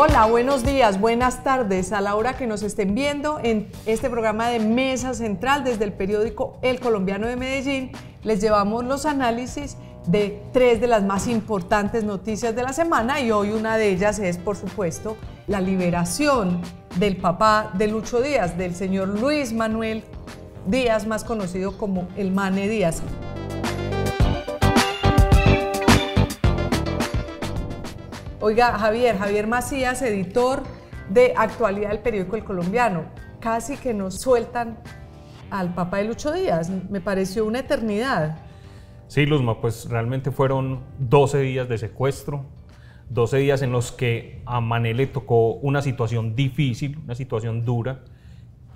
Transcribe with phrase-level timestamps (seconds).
[0.00, 4.46] Hola, buenos días, buenas tardes a la hora que nos estén viendo en este programa
[4.46, 7.90] de Mesa Central desde el periódico El Colombiano de Medellín.
[8.22, 9.76] Les llevamos los análisis
[10.06, 14.20] de tres de las más importantes noticias de la semana y hoy una de ellas
[14.20, 15.16] es, por supuesto,
[15.48, 16.62] la liberación
[16.94, 20.04] del papá de Lucho Díaz, del señor Luis Manuel
[20.68, 23.02] Díaz, más conocido como el Mane Díaz.
[28.40, 30.62] Oiga, Javier, Javier Macías, editor
[31.10, 33.06] de actualidad del periódico El Colombiano,
[33.40, 34.78] casi que nos sueltan
[35.50, 36.70] al papá de Lucho Díaz.
[36.88, 38.38] Me pareció una eternidad.
[39.08, 42.44] Sí, Luzma, pues realmente fueron 12 días de secuestro,
[43.10, 48.04] 12 días en los que a Mané le tocó una situación difícil, una situación dura.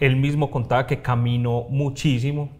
[0.01, 2.51] Él mismo contaba que caminó muchísimo,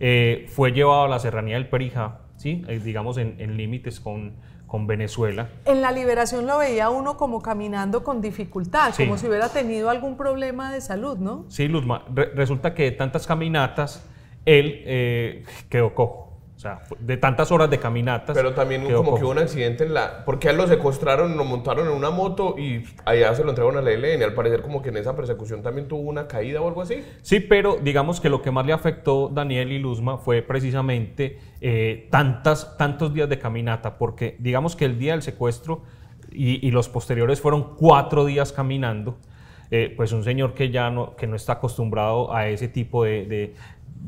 [0.00, 2.62] eh, fue llevado a la serranía del Perijá, ¿sí?
[2.68, 4.36] Eh, digamos en, límites con,
[4.68, 5.48] con Venezuela.
[5.64, 10.16] En la liberación lo veía uno como caminando con dificultad, como si hubiera tenido algún
[10.16, 11.46] problema de salud, ¿no?
[11.48, 14.06] Sí, Luzma, resulta que de tantas caminatas
[14.44, 16.27] él eh, quedó cojo.
[16.58, 18.36] O sea, de tantas horas de caminatas.
[18.36, 20.24] Pero también como que hubo un accidente en la...
[20.24, 23.78] Porque a él lo secuestraron, lo montaron en una moto y allá se lo entregaron
[23.78, 24.24] a la ELN.
[24.24, 27.04] Al parecer como que en esa persecución también tuvo una caída o algo así.
[27.22, 32.08] Sí, pero digamos que lo que más le afectó Daniel y Luzma fue precisamente eh,
[32.10, 33.96] tantas, tantos días de caminata.
[33.96, 35.82] Porque digamos que el día del secuestro
[36.28, 39.16] y, los posteriores fueron cuatro días caminando.
[39.70, 43.54] Eh, pues un señor que ya no, que no está acostumbrado a ese tipo de,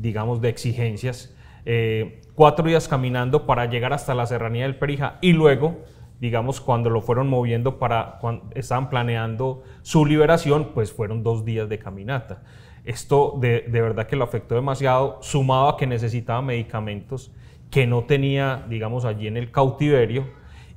[0.00, 1.32] digamos, de exigencias.
[1.64, 5.80] Eh, cuatro días caminando para llegar hasta la serranía del Perija y luego,
[6.20, 11.68] digamos, cuando lo fueron moviendo para, cuando estaban planeando su liberación, pues fueron dos días
[11.68, 12.42] de caminata.
[12.82, 17.30] Esto de, verdad que lo afectó demasiado, sumado a que necesitaba medicamentos
[17.70, 20.24] que no tenía, digamos, allí en el cautiverio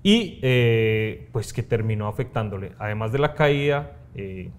[0.04, 4.52] y eh, pues que terminó afectándole, además de la caída, eh,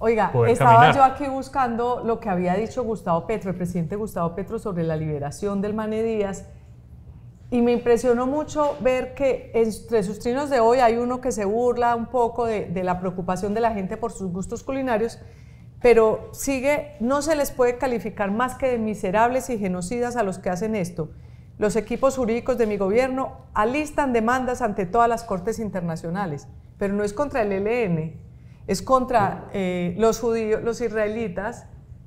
[0.00, 4.60] Oiga, estaba yo aquí buscando lo que había dicho Gustavo Petro, el presidente Gustavo Petro,
[4.60, 6.46] sobre la liberación del Mane Díaz.
[7.50, 11.44] Y me impresionó mucho ver que entre sus trinos de hoy hay uno que se
[11.44, 15.18] burla un poco de, de, la preocupación de la gente por sus gustos culinarios,
[15.82, 20.38] pero sigue, no se les puede calificar más que de miserables y genocidas a los
[20.38, 21.10] que hacen esto.
[21.58, 26.46] Los equipos jurídicos de mi gobierno alistan demandas ante todas las cortes internacionales,
[26.78, 28.27] pero no es contra el ELN,
[28.68, 31.66] es contra eh, los judíos, los israelitas,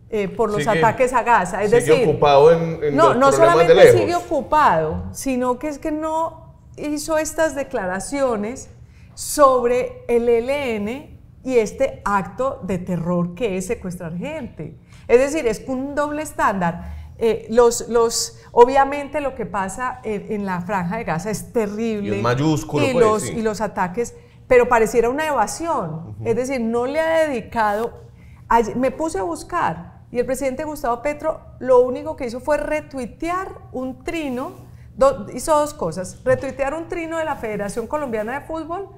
[0.09, 1.63] eh, por los ataques a Gaza.
[1.63, 6.55] Es sigue decir, ocupado en, no, no solamente sigue ocupado, sino que es que no
[6.77, 8.69] hizo estas declaraciones
[9.15, 14.77] sobre el ELN y este acto de terror que es secuestrar gente.
[15.07, 16.93] Es decir, es un doble estándar.
[17.17, 22.17] Eh, los, los, obviamente lo que pasa en, la franja de Gaza es terrible.
[22.17, 22.85] Y mayúsculo.
[22.85, 24.15] Y, pues, los, y los ataques
[24.51, 26.17] pero pareciera una evasión.
[26.25, 28.01] Es decir, no le ha dedicado,
[28.75, 33.47] me puse a buscar y el presidente Gustavo Petro lo único que hizo fue retuitear
[33.71, 34.51] un trino,
[35.33, 38.89] hizo dos cosas, retuitear un trino de la Federación Colombiana de Fútbol,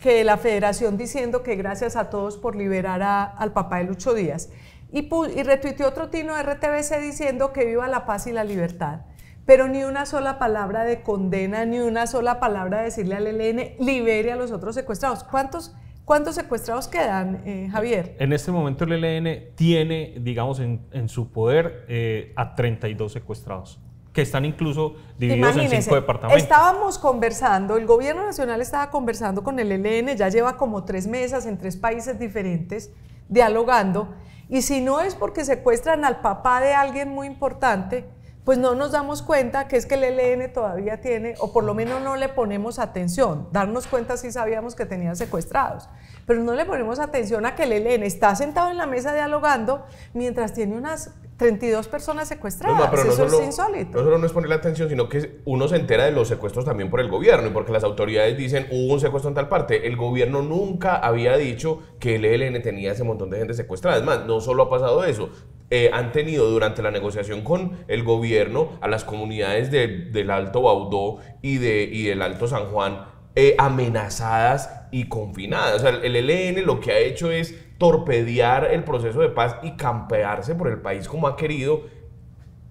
[0.00, 4.48] que la federación diciendo que gracias a todos por liberar al papá de Lucho Díaz,
[4.92, 9.00] y, y retuiteó otro trino de RTBC diciendo que viva la paz y la libertad
[9.46, 13.76] pero ni una sola palabra de condena, ni una sola palabra de decirle al ELN,
[13.78, 15.24] libere a los otros secuestrados.
[15.24, 15.74] ¿Cuántos,
[16.04, 18.16] cuántos secuestrados quedan, eh, Javier?
[18.18, 23.80] En este momento el ELN tiene, digamos, en, su poder eh, a 32 secuestrados
[24.14, 26.40] que están incluso divididos en cinco departamentos.
[26.40, 31.46] Estábamos conversando, el gobierno nacional estaba conversando con el ELN, ya lleva como tres mesas
[31.46, 32.92] en tres países diferentes,
[33.28, 34.14] dialogando,
[34.48, 38.04] y si no es porque secuestran al papá de alguien muy importante,
[38.44, 41.74] pues no nos damos cuenta que es que el ELN todavía tiene, o por lo
[41.74, 43.48] menos no le ponemos atención.
[43.52, 45.88] Darnos cuenta si sabíamos que tenía secuestrados,
[46.26, 49.86] pero no le ponemos atención a que el ELN está sentado en la mesa dialogando
[50.12, 52.90] mientras tiene unas 32 personas secuestradas.
[52.90, 53.98] pero Eso es insólito.
[53.98, 56.90] No solo no es ponerle atención, sino que uno se entera de los secuestros también
[56.90, 59.86] por el gobierno y porque las autoridades dicen hubo un secuestro en tal parte.
[59.86, 63.96] El gobierno nunca había dicho que el ELN tenía ese montón de gente secuestrada.
[63.96, 65.30] Es más, no solo ha pasado eso,
[65.70, 71.18] eh, han tenido durante la negociación con el gobierno a las comunidades del Alto Baudó
[71.42, 75.76] y, de, y del Alto San Juan eh, amenazadas y confinadas.
[75.76, 79.72] O sea, el ELN lo que ha hecho es torpedear el proceso de paz y
[79.72, 81.82] campearse por el país como ha querido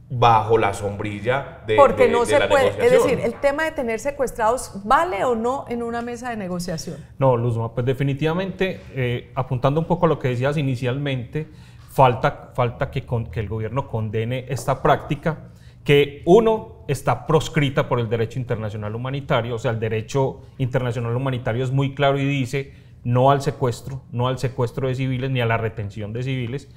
[0.10, 4.82] bajo la sombrilla de, Porque no se puede, es decir, el tema de tener secuestrados
[4.84, 6.98] vale o no en una mesa de negociación.
[7.18, 11.48] No, Luzma, pues definitivamente, eh, apuntando un poco a lo que decías inicialmente,
[11.94, 15.52] falta, falta que, que el gobierno condene esta práctica
[15.84, 21.64] que uno está proscrita por el derecho internacional humanitario, o sea, el derecho internacional humanitario
[21.64, 22.74] es muy claro y dice
[23.04, 26.74] no al secuestro, no al secuestro de civiles ni a la retención de civiles.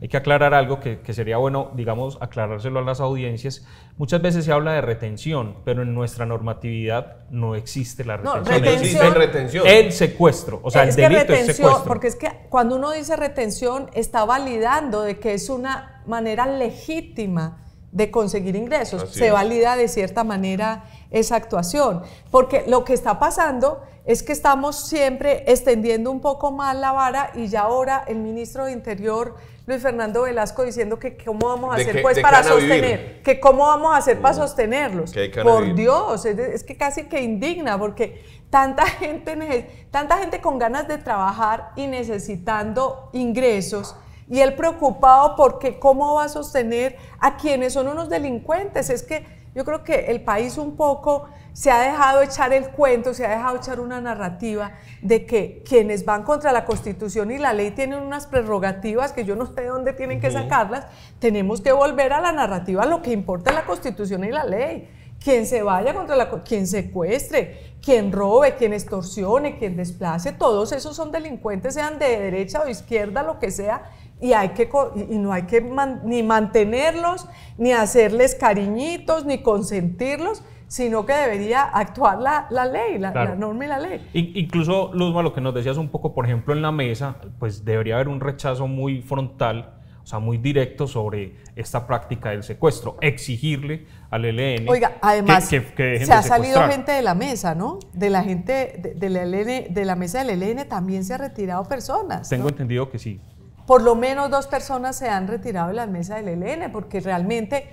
[0.00, 3.66] Hay que aclarar algo que, que, sería bueno, digamos, aclarárselo a las audiencias.
[3.96, 8.44] Muchas veces se habla de retención, pero en nuestra normatividad no existe la retención.
[8.44, 9.66] No, retención, retención.
[9.66, 11.84] El secuestro, o sea, es el delito que retención, es secuestro.
[11.84, 17.67] Porque es que cuando uno dice retención, está validando de que es una manera legítima
[17.92, 19.02] de conseguir ingresos.
[19.02, 19.32] Así se es.
[19.32, 22.02] valida de cierta manera esa actuación.
[22.30, 27.30] Porque lo que está pasando es que estamos siempre extendiendo un poco más la vara
[27.34, 29.34] y ya ahora el ministro de Interior,
[29.66, 32.54] Luis Fernando Velasco, diciendo que cómo vamos a ¿De hacer pues para vivir?
[32.54, 35.12] sostener, que cómo vamos a hacer para sostenerlos.
[35.42, 35.74] Por vivir.
[35.76, 40.96] Dios, es, es que casi que indigna porque tanta gente, tanta gente con ganas de
[40.96, 43.94] trabajar y necesitando ingresos
[44.30, 48.90] y él preocupado porque cómo va a sostener a quienes son unos delincuentes.
[48.90, 53.14] Es que yo creo que el país un poco se ha dejado echar el cuento,
[53.14, 54.72] se ha dejado echar una narrativa
[55.02, 59.34] de que quienes van contra la Constitución y la ley tienen unas prerrogativas que yo
[59.34, 60.86] no sé de dónde tienen que sacarlas.
[61.18, 64.88] Tenemos que volver a la narrativa, lo que importa es la Constitución y la ley.
[65.28, 70.96] Quien se vaya contra la, quien secuestre, quien robe, quien extorsione, quien desplace, todos esos
[70.96, 73.90] son delincuentes, sean de derecha o izquierda, lo que sea,
[74.22, 74.70] y hay que
[75.10, 77.28] y no hay que man- ni mantenerlos,
[77.58, 83.30] ni hacerles cariñitos, ni consentirlos, sino que debería actuar la, la ley, la, Claro.
[83.32, 84.08] la norma y la ley.
[84.14, 87.66] In- Incluso, Luzma, lo que nos decías un poco, por ejemplo, en la mesa, pues
[87.66, 89.74] debería haber un rechazo muy frontal,
[90.08, 92.96] sea, muy directo sobre esta práctica del secuestro.
[93.00, 97.02] Exigirle al ELN Oiga, además, que, que- que dejen se de ha salido gente de
[97.02, 97.78] la mesa, ¿no?
[97.92, 101.18] De la gente, de, de la LN de la mesa del ELN también se ha
[101.18, 102.28] retirado personas.
[102.28, 102.48] Tengo ¿no?
[102.50, 103.20] entendido que sí.
[103.66, 107.68] Por lo menos dos personas se han retirado de la mesa del ELN, porque realmente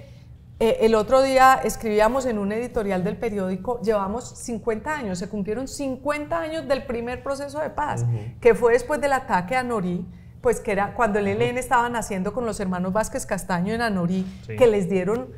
[0.60, 5.68] eh, el otro día escribíamos en un editorial del periódico, llevamos 50 años, se cumplieron
[5.68, 8.06] 50 años del primer proceso de paz,
[8.42, 10.06] que fue después del ataque a Norí,
[10.46, 14.28] pues que era cuando el ELN estaba naciendo con los hermanos Vázquez Castaño en Anorí,
[14.46, 14.56] Sí.
[14.56, 15.30] que les dieron,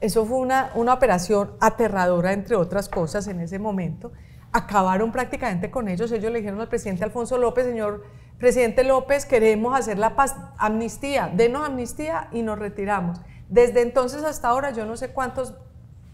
[0.00, 4.12] eso fue una, una operación aterradora, entre otras cosas, en ese momento.
[4.52, 6.12] Acabaron prácticamente con ellos.
[6.12, 8.04] Ellos le dijeron al presidente Alfonso López, señor
[8.38, 13.20] presidente López, queremos hacer la paz, amnistía, denos amnistía y nos retiramos.
[13.48, 15.54] Desde entonces hasta ahora, yo no sé cuántos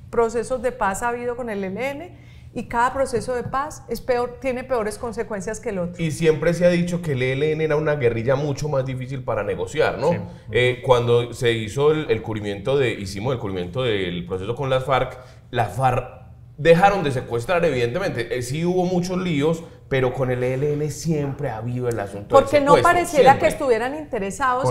[0.09, 2.17] procesos de paz ha habido con el ELN
[2.55, 6.03] y cada proceso de paz es peor, tiene peores consecuencias que el otro.
[6.03, 9.43] Y siempre se ha dicho que el ELN era una guerrilla mucho más difícil para
[9.43, 10.11] negociar, ¿no?
[10.13, 10.19] Sí.
[10.51, 14.85] Eh, cuando se hizo el, el cubrimiento de, hicimos el cubrimiento del proceso con las
[14.85, 15.19] FARC,
[15.51, 16.19] las FARC
[16.59, 18.37] dejaron de secuestrar, evidentemente.
[18.37, 22.45] Eh, sí hubo muchos líos, pero con el ELN siempre ha habido el asunto del
[22.45, 23.39] Porque no pareciera siempre.
[23.41, 24.69] que estuvieran interesados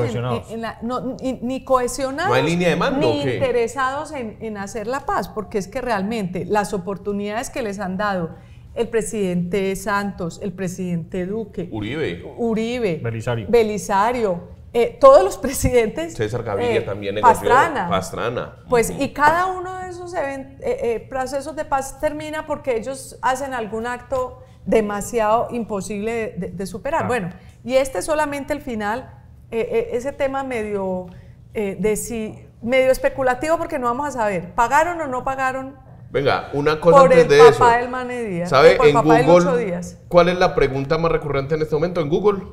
[0.50, 4.58] en, la- no, ni, ni cohesionados, ¿No hay línea de mando ni interesados en, en
[4.58, 8.36] hacer la paz, porque es que realmente las oportunidades que les han dado
[8.76, 12.24] el presidente Santos, el presidente Duque, Uribe.
[12.38, 13.48] Uribe, Belisario.
[13.50, 17.50] Belisario, eh, todos los presidentes, César Gaviria eh, también negoció.
[17.50, 18.56] Pastrana, Pastrana.
[18.70, 23.18] pues, y cada uno de esos even- eh, eh, procesos de paz termina porque ellos
[23.24, 27.08] hacen algún acto demasiado imposible de, de- de superar.
[27.08, 27.08] Claro.
[27.08, 27.30] Bueno,
[27.64, 29.10] y este es solamente el final,
[29.50, 31.08] eh, eh, ese tema medio,
[31.54, 35.76] eh, de si, medio especulativo porque no vamos a saber, ¿pagaron o no pagaron
[36.12, 37.80] Venga, una cosa por el antes de papá eso.
[37.82, 38.50] del Mane Díaz?
[38.50, 40.00] ¿Sabe eh, por en papá Google Díaz?
[40.08, 42.44] cuál es la pregunta más recurrente en este momento en Google?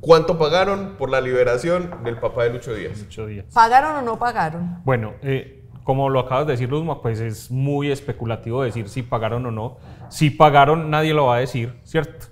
[0.00, 3.06] ¿Cuánto pagaron por la liberación del papá de Lucho Díaz?
[3.54, 4.80] ¿Pagaron o no pagaron?
[4.84, 9.46] Bueno, eh, como lo acabas de decir, Luzma, pues es muy especulativo decir si pagaron
[9.46, 9.76] o no.
[10.12, 12.26] Si pagaron, nadie lo va a decir, ¿cierto?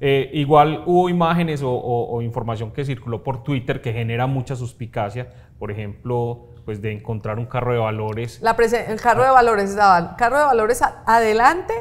[0.00, 4.54] Eh, igual hubo imágenes o, o- o información que circuló por Twitter que genera mucha
[4.56, 5.28] suspicacia,
[5.58, 8.40] por ejemplo, pues de encontrar un carro de valores.
[8.42, 11.72] La el carro de valores el carro de valores adelante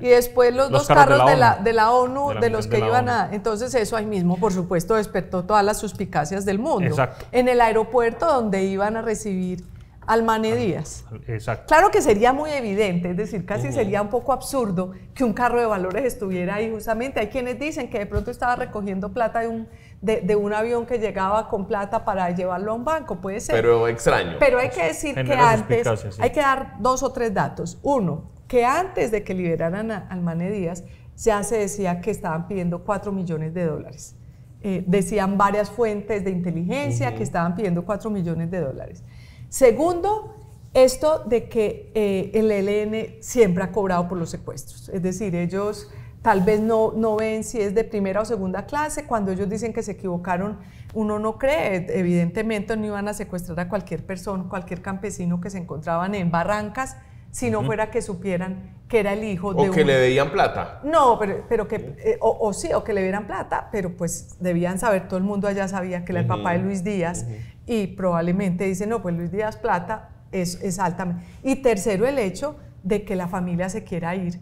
[0.00, 1.64] y después los, Los dos carros carros de de la ONU.
[1.64, 3.18] de la ONU, De de, la- los de que la iban ONU.
[3.18, 3.28] a...
[3.32, 6.86] Entonces eso ahí mismo, por supuesto, despertó todas las suspicacias del mundo.
[6.88, 7.24] Exacto.
[7.32, 9.64] En el aeropuerto donde iban a recibir
[10.10, 11.04] al Mane Díaz.
[11.28, 11.66] Exacto.
[11.68, 15.60] Claro que sería muy evidente, es decir, casi sería un poco absurdo que un carro
[15.60, 17.20] de valores estuviera ahí justamente.
[17.20, 19.68] Hay quienes dicen que de pronto estaba recogiendo plata de un,
[20.00, 23.54] de, de un avión que llegaba con plata para llevarlo a un banco, puede ser.
[23.54, 24.36] Pero extraño.
[24.40, 26.20] Pero hay que decir que antes, sí.
[26.20, 27.78] hay que dar dos o tres datos.
[27.84, 30.82] Uno, que antes de que liberaran a- al Mane Díaz,
[31.16, 34.16] ya se decía que estaban pidiendo 4 millones de dólares.
[34.62, 39.04] Eh, decían varias fuentes de inteligencia que estaban pidiendo 4 millones de dólares.
[39.50, 40.36] Segundo,
[40.74, 44.88] esto de que eh, el ELN siempre ha cobrado por los secuestros.
[44.90, 45.90] Es decir, ellos
[46.22, 49.06] tal vez no, no ven si es de primera o segunda clase.
[49.06, 50.58] Cuando ellos dicen que se equivocaron,
[50.94, 51.86] uno no cree.
[51.98, 56.96] Evidentemente no iban a secuestrar a cualquier persona, cualquier campesino que se encontraban en barrancas,
[57.32, 60.30] si no fuera que supieran que era el hijo o de que un- le veían
[60.30, 60.80] plata.
[60.84, 64.36] No, pero, pero que, eh, o, o sí, o que le dieran plata, pero pues
[64.40, 67.24] debían saber, todo el mundo allá sabía que era el papá de Luis Díaz
[67.70, 71.24] y probablemente dicen, no, pues Luis Díaz plata es, es altamente.
[71.44, 74.40] Y tercero, el hecho de que la familia se quiera ir.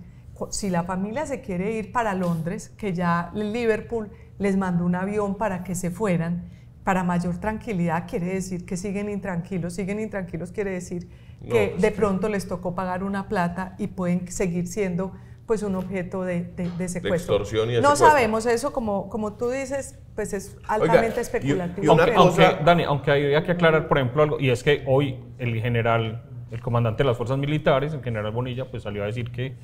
[0.48, 5.36] Si la familia se quiere ir para Londres, que ya Liverpool les mandó un avión
[5.36, 6.48] para que se fueran,
[6.84, 11.06] para mayor tranquilidad quiere decir que siguen intranquilos, siguen intranquilos quiere decir
[11.42, 15.12] No, que pues de pronto les tocó pagar una plata y pueden seguir siendo
[15.48, 17.36] pues un objeto de, de- de secuestro.
[17.36, 18.06] extorsión y de no secuestro.
[18.10, 21.84] sabemos eso, como, como tú dices, pues es Oiga, altamente y- especulativo.
[21.84, 24.62] y una aunque, cosa- aunque, Dani, aunque hay que aclarar, por ejemplo, algo, y es
[24.62, 29.02] que hoy el general, el comandante de las fuerzas militares, el general Bonilla, pues salió
[29.02, 29.56] a decir que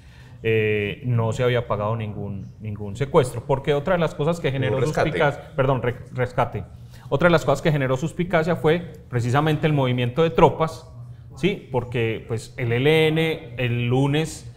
[0.42, 4.80] eh, no se había pagado ningún, ningún secuestro, porque otra de las cosas que generó
[4.84, 6.64] suspicacia, perdón, re- rescate,
[7.10, 10.90] otra de las cosas que generó suspicacia fue precisamente el movimiento de tropas,
[11.36, 11.68] ¿sí?
[11.70, 13.18] Porque pues el ELN
[13.58, 14.50] el lunes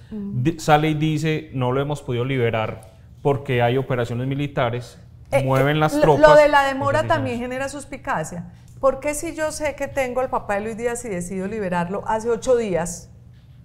[0.58, 5.00] sale y dice no lo hemos podido liberar porque hay operaciones militares,
[5.32, 6.22] Eh, mueven eh, las lo- tropas.
[6.30, 8.46] Lo de la demora también genera suspicacia.
[8.80, 12.04] ¿Por qué si yo sé que tengo al papá de Luis Díaz y decido liberarlo
[12.08, 13.10] hace ocho días,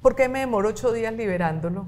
[0.00, 1.86] ¿por qué me demoro ocho días liberándolo?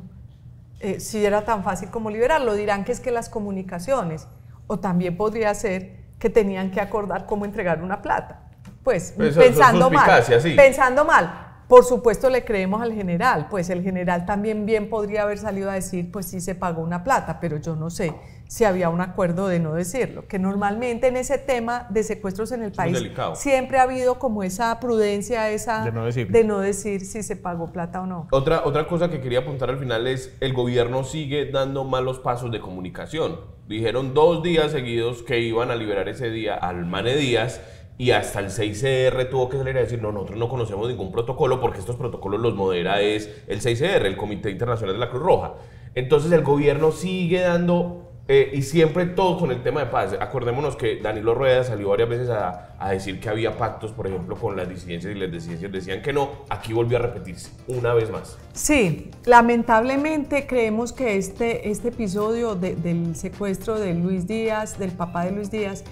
[0.81, 4.29] Eh, si era tan fácil como liberarlo, dirán que es que las comunicaciones,
[4.67, 8.43] o también podría ser que tenían que acordar cómo entregar una plata.
[8.85, 10.51] Pues Pues pensando mal, sí.
[10.55, 11.44] pensando mal.
[11.69, 15.75] Por supuesto le creemos al general, pues el general también bien podría haber salido a
[15.75, 18.15] decir, pues sí se pagó una plata, pero yo no sé
[18.47, 22.63] si había un acuerdo de no decirlo, que normalmente en ese tema de secuestros en
[22.63, 23.03] el país
[23.35, 26.31] siempre ha habido como esa prudencia, esa De no decir.
[26.31, 28.29] de no decir si se pagó plata o no.
[28.31, 32.53] Otra, otra cosa que quería apuntar al final es el gobierno sigue dando malos pasos
[32.53, 33.41] de comunicación.
[33.67, 37.63] Dijeron dos días seguidos que iban a liberar ese día al Mane Díaz
[37.97, 41.61] y hasta el 6CR tuvo que salir a decir, no, nosotros no conocemos ningún protocolo
[41.61, 45.55] porque estos protocolos los modera es el 6CR, el Comité Internacional de la Cruz Roja.
[45.95, 50.17] Entonces el gobierno sigue dando, eh, y siempre todo con el tema de paz.
[50.19, 54.35] Acordémonos que Danilo Rueda salió varias veces a, a decir que había pactos, por ejemplo,
[54.35, 56.31] con las disidencias y las disidencias decían que no.
[56.49, 58.37] Aquí volvió a repetirse una vez más.
[58.55, 65.27] Sí, lamentablemente creemos que este, este episodio de- del secuestro de Luis Díaz, del papá
[65.27, 65.85] de Luis Díaz,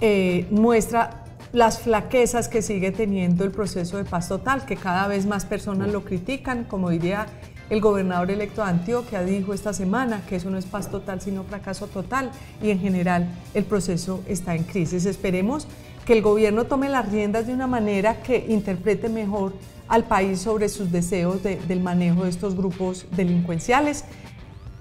[0.00, 1.21] eh, muestra
[1.52, 5.92] las flaquezas que sigue teniendo el proceso de paz total, que cada vez más personas
[5.92, 7.26] lo critican, como diría
[7.68, 11.44] el gobernador electo de Antioquia, dijo esta semana que eso no es paz total, sino
[11.44, 12.30] fracaso total,
[12.62, 15.04] y en general el proceso está en crisis.
[15.06, 15.66] Esperemos
[16.06, 19.52] que el gobierno tome las riendas de una manera que interprete mejor
[19.88, 24.04] al país sobre sus deseos de- del manejo de estos grupos delincuenciales.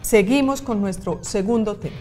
[0.01, 1.95] Seguimos con nuestro segundo tema.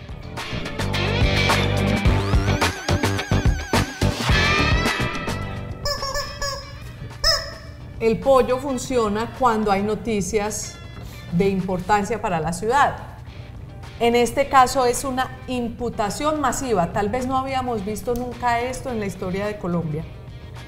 [8.01, 10.77] El pollo funciona cuando hay noticias
[11.33, 12.97] de importancia para la ciudad.
[14.01, 16.95] En este caso es una imputación masiva.
[16.95, 20.03] Tal vez no habíamos visto nunca esto en la historia de Colombia.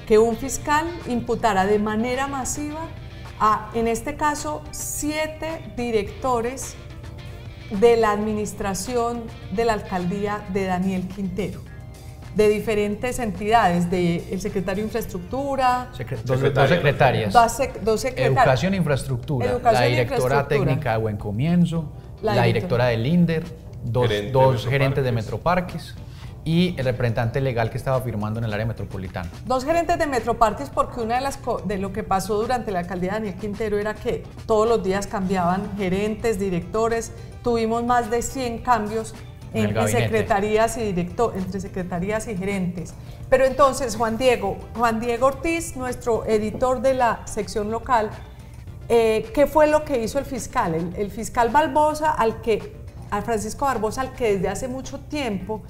[0.07, 2.81] Que un fiscal imputara de manera masiva
[3.39, 6.75] a, en este caso, siete directores
[7.71, 9.23] de la administración
[9.53, 11.61] de la alcaldía de Daniel Quintero,
[12.35, 17.33] de diferentes entidades, del secretario de Infraestructura, Secre- dos, Secretaria, dos secretarias.
[17.33, 18.05] dos, sec- dos.
[18.05, 19.45] Educación e infraestructura.
[19.51, 20.65] Educación la e directora infraestructura.
[20.69, 22.85] técnica de Buen Comienzo, La la, directora.
[22.87, 23.43] del INDER,
[23.83, 25.95] dos, Gerente de gerentes de Metroparques.
[26.45, 29.29] Y el representante legal que estaba firmando en el área metropolitana.
[29.45, 33.11] Dos gerentes de Metroparques porque una de las de lo que pasó durante la alcaldía
[33.13, 37.13] de Daniel Quintero era que todos los días cambiaban gerentes, directores,
[37.43, 39.15] tuvimos más de 100 cambios
[39.53, 40.03] En en, el en gabinete.
[40.03, 42.93] secretarías y directo- entre secretarías y gerentes.
[43.29, 48.09] Pero entonces Juan Diego, Juan Diego Ortiz, nuestro editor de la sección local,
[48.89, 50.73] eh, ¿qué fue lo que hizo el fiscal?
[50.75, 52.75] El, el fiscal Barbosa, al que,
[53.11, 55.61] a Francisco Barbosa, al que desde hace mucho tiempo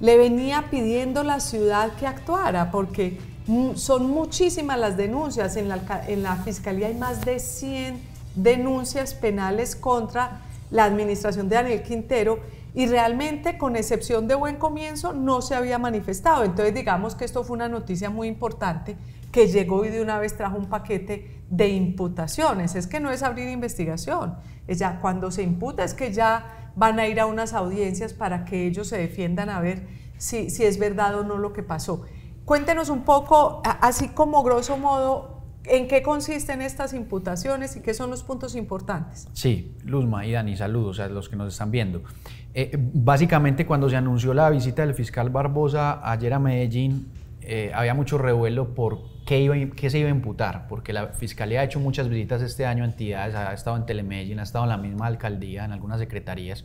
[0.00, 5.56] le venía pidiendo la ciudad que actuara, porque mm, son muchísimas las denuncias.
[5.56, 8.00] En la, en la fiscalía hay más de 100
[8.36, 12.38] denuncias penales contra la administración de Daniel Quintero
[12.74, 16.44] y realmente, con excepción de buen comienzo, no se había manifestado.
[16.44, 18.96] Entonces, digamos que esto fue una noticia muy importante
[19.32, 22.74] que llegó y de una vez trajo un paquete de imputaciones.
[22.74, 26.98] Es que no es abrir investigación, es ya cuando se imputa es que ya van
[26.98, 30.78] a ir a unas audiencias para que ellos se defiendan a ver si, si es
[30.78, 32.04] verdad o no lo que pasó.
[32.44, 38.10] Cuéntenos un poco, así como grosso modo, en qué consisten estas imputaciones y qué son
[38.10, 39.28] los puntos importantes.
[39.32, 42.02] Sí, Luzma y Dani, saludos a los que nos están viendo.
[42.54, 47.08] Eh, básicamente, cuando se anunció la visita del fiscal Barbosa ayer a Medellín,
[47.40, 51.60] eh, había mucho revuelo por qué, iba, qué se iba a imputar, porque la Fiscalía
[51.60, 54.70] ha hecho muchas visitas este año a entidades, ha estado en Telemedellín, ha estado en
[54.70, 56.64] la misma alcaldía, en algunas secretarías.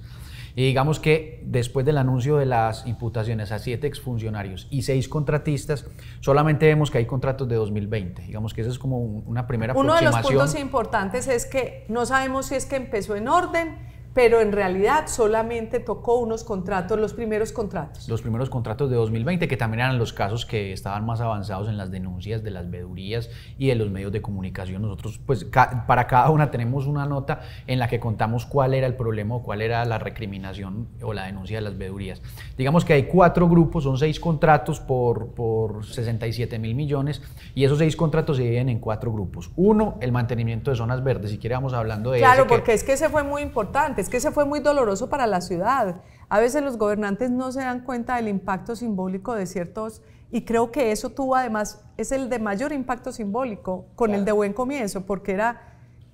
[0.56, 5.86] Y digamos que después del anuncio de las imputaciones a siete exfuncionarios y seis contratistas,
[6.20, 8.22] solamente vemos que hay contratos de 2020.
[8.24, 10.08] Digamos que esa es como una primera aproximación.
[10.08, 13.78] Uno de los puntos importantes es que no sabemos si es que empezó en orden
[14.14, 18.08] pero en realidad solamente tocó unos contratos, los primeros contratos.
[18.08, 21.78] Los primeros contratos de 2020, que también eran los casos que estaban más avanzados en
[21.78, 24.84] las denuncias de las vedurías y de los medios de comunicación.
[24.84, 28.96] Nosotros, pues, para cada una tenemos una nota en la que contamos cuál era el
[28.96, 32.22] problema o cuál era la recriminación o la denuncia de las vedurías.
[32.56, 37.22] Digamos que hay cuatro grupos, son seis contratos por, por 67 mil millones
[37.56, 39.52] y esos seis contratos se dividen en cuatro grupos.
[39.56, 42.94] Uno, el mantenimiento de zonas verdes, si quiere vamos hablando de Claro, porque es que
[42.94, 45.96] ese fue muy importante es que se fue muy doloroso para la ciudad.
[46.28, 50.72] A veces los gobernantes no se dan cuenta del impacto simbólico de ciertos, y creo
[50.72, 55.06] que eso tuvo además, es el de mayor impacto simbólico con el de buen comienzo,
[55.06, 55.62] porque era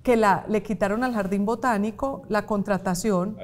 [0.04, 3.36] que la, le quitaron al jardín botánico la contratación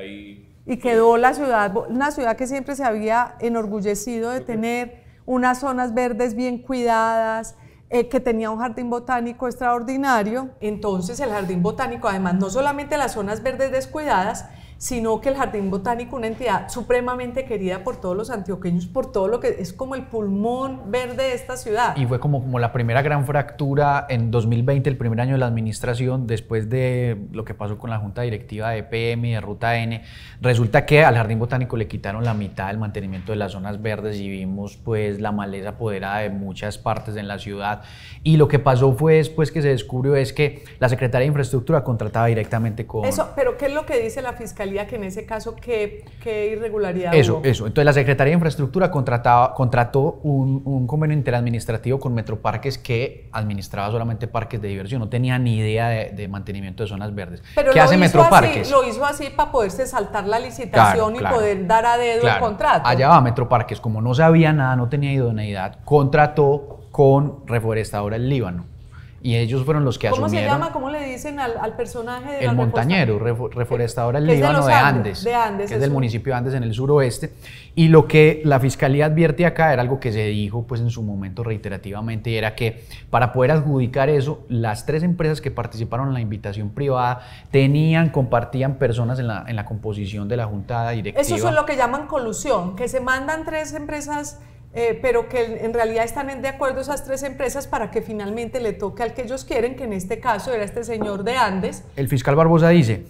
[0.65, 5.93] y quedó la ciudad, una ciudad que siempre se había enorgullecido de tener unas zonas
[5.93, 7.57] verdes bien cuidadas,
[7.89, 10.51] eh, que tenía un jardín botánico extraordinario.
[10.61, 14.47] Entonces el jardín botánico, además, no solamente las zonas verdes descuidadas,
[14.79, 19.27] sino que el Jardín Botánico, una entidad supremamente querida por todos los antioqueños, por todo
[19.29, 21.97] lo que es como el pulmón verde de esta ciudad.
[21.97, 25.47] Y fue como, como la primera gran fractura en 2020, el primer año de la
[25.47, 29.79] administración, después de lo que pasó con la Junta Directiva de PM y de Ruta
[29.79, 30.03] N.
[30.41, 34.19] Resulta que al Jardín Botánico le quitaron la mitad del mantenimiento de las zonas verdes
[34.19, 37.83] y vimos pues la maleza apoderada de muchas partes en la ciudad.
[38.23, 41.83] Y lo que pasó fue después que se descubrió es que la Secretaría de Infraestructura
[41.83, 43.07] contrataba directamente con...
[43.07, 44.66] Eso, pero ¿qué es lo que dice la Fiscalía?
[44.67, 47.67] Que en ese caso qué, qué irregularidad Eso, eso.
[47.67, 53.91] Entonces la Secretaría de Infraestructura contrataba, contrató un, un, convenio interadministrativo con Metroparques que administraba
[53.91, 57.43] solamente parques de diversión, no tenía ni idea de, mantenimiento de zonas verdes.
[57.55, 58.71] Pero ¿Qué hace Metroparques?
[58.71, 62.89] lo hizo así para poderse saltar la licitación y poder dar a dedo el contrato.
[62.89, 68.76] Allá va Metroparques, como no sabía nada, no tenía idoneidad, contrató con Reforestadora el Líbano
[69.23, 70.31] y ellos fueron los que asumieron.
[70.31, 70.73] ¿Cómo se llama?
[70.73, 75.69] ¿Cómo le dicen al, personaje de El montañero, reforestador del Líbano de, Andes, de Andes,
[75.69, 77.33] que es del municipio de Andes en el suroeste.
[77.75, 81.03] Y lo que la fiscalía advierte acá era algo que se dijo pues en su
[81.03, 86.15] momento reiterativamente y era que para poder adjudicar eso, las tres empresas que participaron en
[86.15, 91.21] la invitación privada tenían, compartían personas en la, en la composición de la junta directiva.
[91.21, 94.41] Eso es lo que llaman colusión, que se mandan tres empresas
[94.79, 98.75] eh, pero que en realidad están de acuerdo esas tres empresas para que finalmente le
[98.75, 101.83] toque al que ellos quieren, que en este caso era este señor de Andes.
[101.97, 103.07] El fiscal Barbosa dice,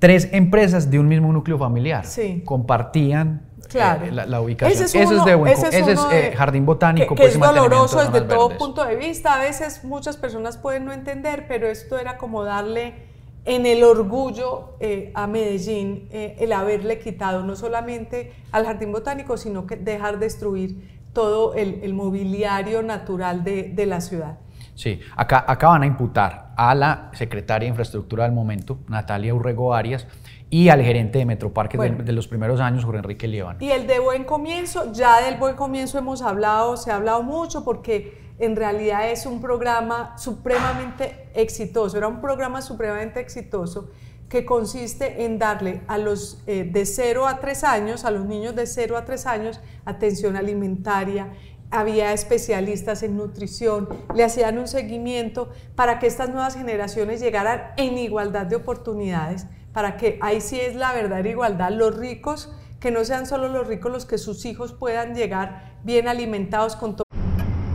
[0.00, 2.04] tres empresas de un mismo núcleo familiar
[2.44, 4.84] compartían eh, la, ubicación.
[4.84, 7.14] Ese es, de buen, ese es, eh, jardín botánico.
[7.14, 9.34] Que, pues, es doloroso desde todo punto de vista.
[9.34, 14.70] A veces muchas personas pueden no entender, pero esto era como darle en el orgullo
[15.14, 21.54] a Medellín el haberle quitado no solamente al jardín botánico, sino que dejar destruir todo
[21.54, 24.38] el, mobiliario natural de, la ciudad.
[24.74, 29.72] Sí, acá, acá van a imputar a la secretaria de Infraestructura del momento, Natalia Urrego
[29.72, 30.06] Arias,
[30.50, 33.56] y al gerente de Metroparques de, los primeros años, Jorge Enrique Lieban.
[33.60, 37.64] Y el de Buen Comienzo, ya del Buen Comienzo hemos hablado, se ha hablado mucho
[37.64, 43.90] porque en realidad es un programa supremamente exitoso, era un programa supremamente exitoso
[44.28, 48.54] que consiste en darle a los eh, de 0 a 3 años, a los niños
[48.54, 51.32] de 0 a 3 años, atención alimentaria,
[51.70, 57.98] había especialistas en nutrición, le hacían un seguimiento para que estas nuevas generaciones llegaran en
[57.98, 63.04] igualdad de oportunidades, para que ahí sí es la verdadera igualdad, los ricos, que no
[63.04, 67.04] sean solo los ricos los que sus hijos puedan llegar bien alimentados con todo.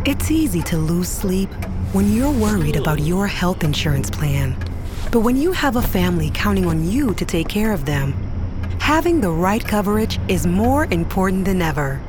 [0.05, 1.49] It's easy to lose sleep
[1.93, 4.55] when you're worried about your health insurance plan.
[5.12, 8.13] But when you have a family counting on you to take care of them,
[8.80, 12.00] having the right coverage is more important than ever.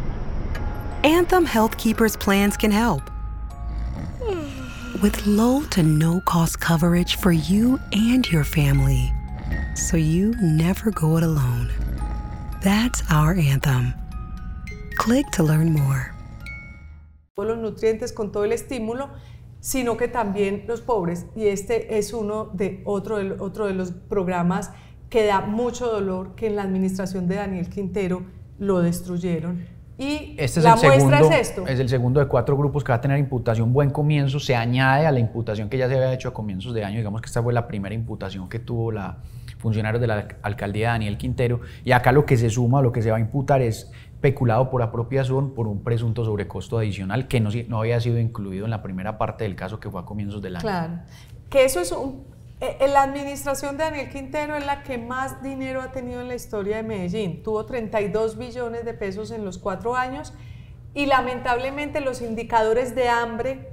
[1.03, 3.11] Anthem Health Keepers plans can help.
[5.03, 9.11] With low to no cost coverage for you and your family.
[9.75, 11.71] So you never go it alone.
[12.61, 13.95] That's our anthem.
[14.97, 16.15] Click to learn more.
[17.39, 19.09] Los nutrientes con todo el estímulo
[19.61, 21.27] sino que también los pobres.
[21.37, 24.73] Y este es uno de otro de, otro de los programas
[25.09, 28.23] que da mucho dolor que en la administración de Daniel Quintero
[28.59, 29.65] lo destruyeron.
[29.99, 31.67] Y este es la el muestra segundo, es esto.
[31.67, 34.41] Es el segundo de cuatro grupos que va a tener imputación buen comienzo.
[34.41, 36.97] Se añade a la imputación que ya se había hecho a comienzos de año.
[36.97, 39.19] Digamos que esta fue la primera imputación que tuvo la
[39.61, 41.61] funcionario de la alcaldía Daniel Quintero.
[41.85, 44.83] Y acá lo que se suma, lo que se va a imputar es peculado por
[44.83, 49.45] apropiación por un presunto sobrecosto adicional que no, había sido incluido en la primera parte
[49.45, 50.63] del caso que fue a comienzos del año.
[50.63, 51.01] Claro,
[51.49, 52.25] que eso es un...
[52.61, 56.35] eh, La administración de Daniel Quintero es la que más dinero ha tenido en la
[56.35, 57.43] historia de Medellín.
[57.43, 60.35] Tuvo 32 billones de pesos en los cuatro años
[60.93, 63.71] y lamentablemente los indicadores de hambre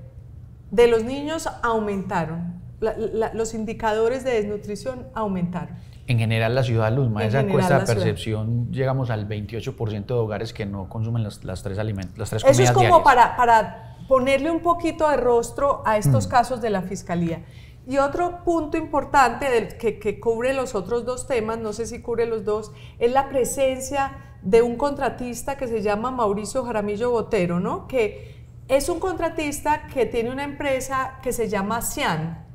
[0.72, 2.62] de los niños aumentaron.
[2.80, 5.76] Los indicadores de desnutrición aumentaron.
[6.08, 10.54] En general, la ciudad Luzma, En esa encuesta de percepción, llegamos al 28% de hogares
[10.54, 13.04] que no consumen las, las tres alimentos, las tres Eso comidas es como diarias.
[13.04, 16.30] para, para ponerle un poquito de rostro a estos Mm.
[16.30, 17.42] casos de la Fiscalía.
[17.86, 22.02] Y otro punto importante del, que, que cubre los otros dos temas, no sé si
[22.02, 27.60] cubre los dos, es la presencia de un contratista que se llama Mauricio Jaramillo Botero,
[27.60, 27.88] ¿no?
[27.88, 28.36] Que
[28.70, 32.46] es un contratista que tiene una empresa que se llama Cian,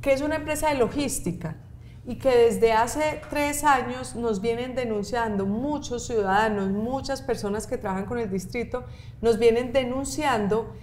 [0.00, 1.56] que es una empresa de logística
[2.04, 8.06] y que desde hace tres años nos vienen denunciando muchos ciudadanos, muchas personas que trabajan
[8.06, 8.84] con el distrito,
[9.20, 10.74] nos vienen denunciando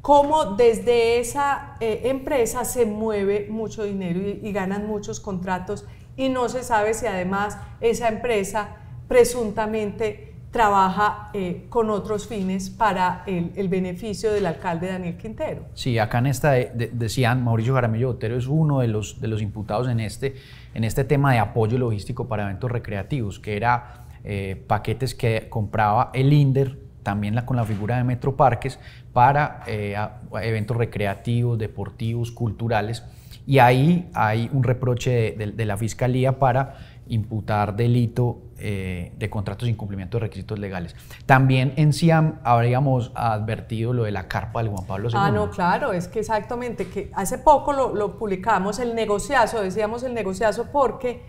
[0.00, 5.84] cómo desde esa eh, empresa se mueve mucho dinero y, y ganan muchos contratos
[6.16, 8.76] y no se sabe si además esa empresa
[9.08, 15.62] presuntamente trabaja eh, con otros fines para el, beneficio del alcalde Daniel Quintero.
[15.74, 19.42] Sí, acá en esta de- decían, Mauricio Jaramillo Botero es uno de los, de los
[19.42, 20.34] imputados en este,
[20.74, 26.10] en este tema de apoyo logístico para eventos recreativos, que era eh, paquetes que compraba
[26.14, 28.78] el INDER, también con la figura de Metroparques,
[29.12, 33.04] para eh, a- a eventos recreativos, deportivos, culturales.
[33.46, 36.76] Y ahí hay un reproche de la Fiscalía para
[37.08, 40.94] imputar delito eh, de contratos sin cumplimiento de requisitos legales.
[41.26, 45.14] También en CIAM habríamos advertido lo de la carpa del Juan Pablo II.
[45.18, 50.02] Ah, no, claro, es que exactamente, que hace poco lo, lo publicamos, el negociazo, decíamos
[50.02, 51.22] el negociazo porque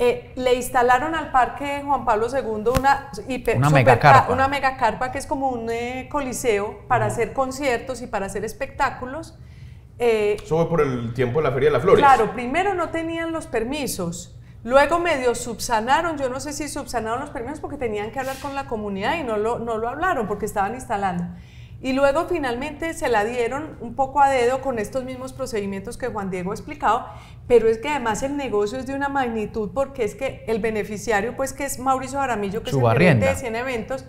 [0.00, 4.32] eh, le instalaron al Parque Juan Pablo II una, hiper- Una megacarpa.
[4.32, 9.36] una megacarpa que es como un eh, coliseo para hacer conciertos y para hacer espectáculos.
[9.98, 11.98] Eh, Eso fue por el tiempo de la Feria de las Flores.
[12.04, 14.37] Claro, primero no tenían los permisos,
[14.68, 18.54] luego medio subsanaron, yo no sé si subsanaron los permisos porque tenían que hablar con
[18.54, 21.24] la comunidad y no lo, no lo hablaron porque estaban instalando.
[21.80, 26.08] Y luego finalmente se la dieron un poco a dedo con estos mismos procedimientos que
[26.08, 27.06] Juan Diego ha explicado,
[27.46, 31.34] pero es que además el negocio es de una magnitud porque es que el beneficiario,
[31.36, 33.26] pues que es Mauricio Jaramillo, que es el gerente Subarrienda.
[33.28, 34.04] de 100 eventos,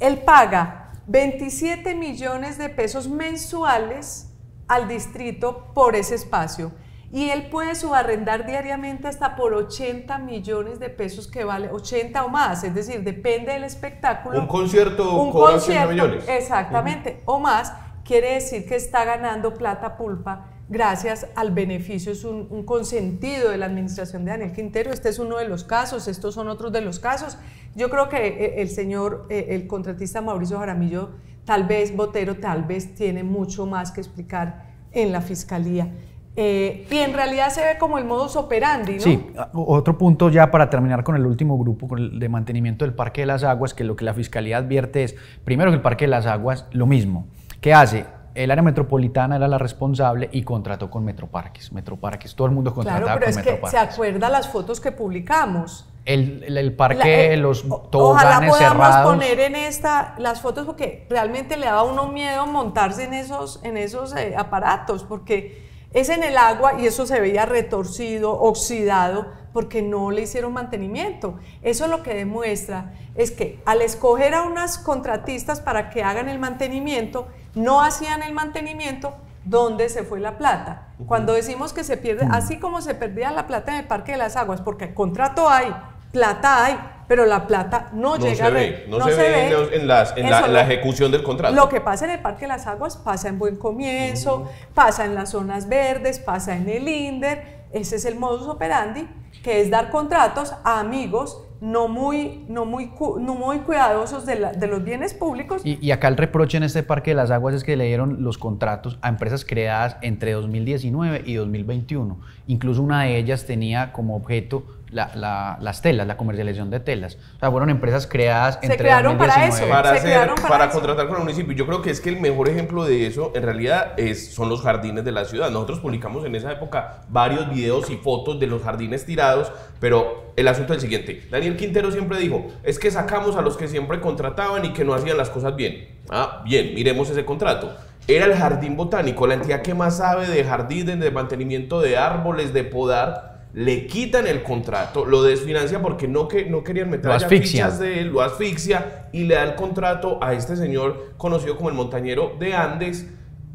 [0.00, 4.28] él paga 27 millones de pesos mensuales
[4.68, 6.72] al distrito por ese espacio.
[7.12, 12.28] Y él puede subarrendar diariamente hasta por 80 millones de pesos que vale, 80 o
[12.30, 14.40] más, es decir, depende del espectáculo.
[14.40, 16.24] Un concierto Un cobra 80 concierto, millones.
[16.26, 22.46] Exactamente, o más, quiere decir que está ganando plata pulpa gracias al beneficio, es un,
[22.48, 24.90] un consentido de la administración de Daniel Quintero.
[24.90, 27.36] Este es uno de los casos, estos son otros de los casos.
[27.74, 31.10] Yo creo que eh, el señor, eh, el contratista Mauricio Jaramillo,
[31.44, 35.92] tal vez Botero, tal vez tiene mucho más que explicar en la fiscalía.
[36.34, 39.00] Eh, y en realidad se ve como el modus operandi, ¿no?
[39.02, 42.94] Sí, otro punto ya para terminar con el último grupo con el de mantenimiento del
[42.94, 45.14] Parque de las Aguas, que lo que la Fiscalía advierte es,
[45.44, 47.26] primero que el Parque de las Aguas, lo mismo.
[47.60, 48.06] ¿Qué hace?
[48.34, 51.70] El área metropolitana era la responsable y contrató con Metroparques.
[51.70, 54.90] Metroparques, todo el mundo contrataba Claro, pero con es que se acuerda las fotos que
[54.90, 55.86] publicamos.
[56.06, 59.12] El, el- el parque, La- eh, los Ojalá toboganes podamos cerrados.
[59.14, 63.60] poner en esta las fotos porque realmente le daba a uno miedo montarse en esos,
[63.64, 69.26] en esos eh, aparatos porque es en el agua y eso se veía retorcido, oxidado,
[69.52, 71.38] porque no le hicieron mantenimiento.
[71.62, 76.38] Eso lo que demuestra es que al escoger a unas contratistas para que hagan el
[76.38, 80.88] mantenimiento, no hacían el mantenimiento, ¿dónde se fue la plata?
[81.06, 84.18] Cuando decimos que se pierde, así como se perdía la plata en el Parque de
[84.18, 85.74] las Aguas, porque contrato hay,
[86.12, 86.78] plata hay,
[87.12, 90.16] pero la plata no, No llega se ve, no, se, ve, en, los- en las-
[90.16, 91.54] en la, en la ejecución del contrato.
[91.54, 95.14] Lo que pasa en el Parque de las Aguas pasa en Buen Comienzo, pasa en
[95.14, 97.64] las zonas verdes, pasa en el INDER.
[97.74, 99.06] Ese es el modus operandi,
[99.42, 104.52] que es dar contratos a amigos no muy, no muy, no muy cuidadosos de, la-
[104.52, 105.60] de los bienes públicos.
[105.66, 108.24] Y, y acá el reproche en este Parque de las Aguas es que le dieron
[108.24, 112.18] los contratos a empresas creadas entre 2019 y 2021.
[112.46, 117.16] Incluso una de ellas tenía como objeto la- la- las telas, la comercialización de telas.
[117.36, 119.66] O sea, fueron empresas creadas Se entre crearon para 2019.
[119.66, 119.74] eso.
[119.74, 120.74] para, Se hacer- crearon para para eso.
[120.74, 121.52] contratar con el municipio.
[121.54, 124.62] Yo creo que es que el mejor ejemplo de eso en realidad es, son los
[124.62, 125.50] jardines de la ciudad.
[125.50, 129.50] Nosotros publicamos en esa época varios videos y fotos de los jardines tirados,
[129.80, 131.22] pero el asunto es el siguiente.
[131.30, 134.94] Daniel Quintero siempre dijo, es que sacamos a los que siempre contrataban y que no
[134.94, 135.88] hacían las cosas bien.
[136.10, 137.72] Ah, bien, miremos ese contrato.
[138.08, 142.52] Era el jardín botánico, la entidad que más sabe de jardines, de mantenimiento de árboles,
[142.52, 143.31] de podar.
[143.54, 147.66] Le quitan el contrato, lo desfinancia porque no, que, no querían meter asfixia.
[147.66, 151.68] fichas de él, lo asfixia y le da el contrato a este señor conocido como
[151.68, 153.06] el montañero de Andes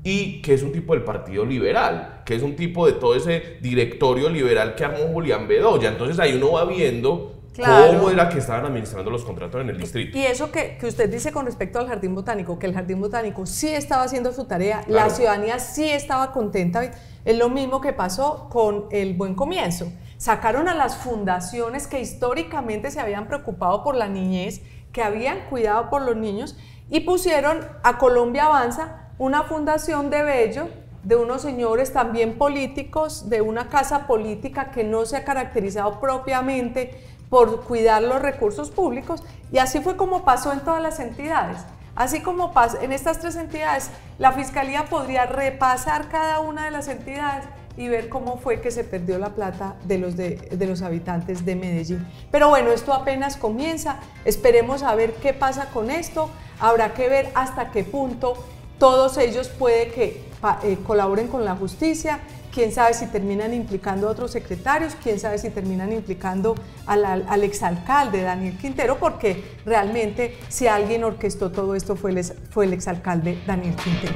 [0.04, 3.58] y que es un tipo del Partido Liberal, que es un tipo de todo ese
[3.62, 5.90] directorio liberal que armó Julián Bedoya.
[5.90, 7.98] Entonces ahí uno va viendo Claro.
[7.98, 10.18] cómo era que estaban administrando los contratos en el distrito.
[10.18, 13.46] Y eso que, que usted dice con respecto al jardín botánico, que el jardín botánico
[13.46, 15.10] sí estaba haciendo su tarea, la Claro.
[15.10, 16.92] ciudadanía sí estaba contenta,
[17.26, 19.92] es lo mismo que pasó con el buen comienzo.
[20.18, 25.90] Sacaron a las fundaciones que históricamente se habían preocupado por la niñez, que habían cuidado
[25.90, 26.58] por los niños,
[26.90, 30.70] y pusieron a Colombia Avanza, una fundación de Bello,
[31.04, 36.92] de unos señores también políticos, de una casa política que no se ha caracterizado propiamente
[37.30, 41.60] por cuidar los recursos públicos y así fue como pasó en todas las entidades.
[41.96, 46.88] Así como pasa en estas tres entidades, la Fiscalía podría repasar cada una de las
[46.88, 51.46] entidades y ver cómo fue que se perdió la plata de los, de, los habitantes
[51.46, 52.08] de Medellín.
[52.32, 57.30] Pero bueno, esto apenas comienza, esperemos a ver qué pasa con esto, habrá que ver
[57.36, 58.36] hasta qué punto
[58.80, 60.24] todos ellos puede que
[60.64, 62.20] eh, colaboren con la justicia,
[62.58, 66.56] quién sabe si terminan implicando a otros secretarios, quién sabe si terminan implicando
[66.88, 72.24] al, al- al exalcalde Daniel Quintero, porque realmente si alguien orquestó todo esto fue el,
[72.50, 74.16] fue el exalcalde Daniel Quintero.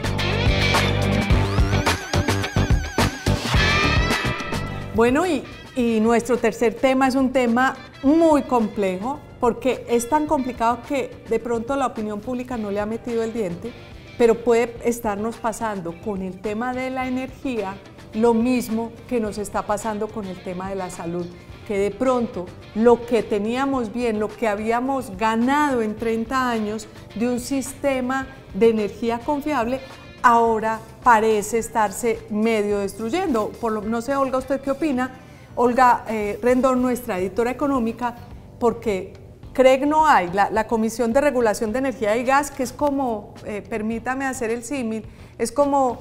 [4.96, 5.44] Bueno, y,
[5.76, 11.38] y nuestro tercer tema es un tema muy complejo, porque es tan complicado que de
[11.38, 13.72] pronto la opinión pública no le ha metido el diente,
[14.18, 17.76] pero puede estarnos pasando con el tema de la energía
[18.14, 21.26] lo mismo que nos está pasando con el tema de la salud,
[21.68, 22.46] que de pronto
[22.76, 28.70] lo que teníamos bien, lo que habíamos ganado en 30 años de un sistema de
[28.70, 29.80] energía confiable,
[30.22, 33.50] ahora parece estarse medio destruyendo.
[33.50, 35.12] Por lo, no sé, Olga, ¿usted qué opina?
[35.56, 38.16] Olga eh, Rendón, nuestra editora económica,
[38.60, 39.14] porque
[39.54, 43.62] CREG no hay, la, Comisión de Regulación de Energía y Gas, que es como, eh,
[43.68, 45.06] permítame hacer el símil,
[45.38, 46.00] es como,